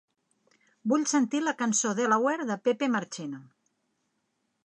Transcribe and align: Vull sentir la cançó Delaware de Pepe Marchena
Vull 0.93 1.03
sentir 1.11 1.41
la 1.47 1.53
cançó 1.59 1.91
Delaware 1.99 2.49
de 2.53 2.57
Pepe 2.69 2.91
Marchena 2.97 3.43